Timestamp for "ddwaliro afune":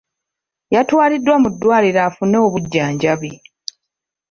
1.53-2.37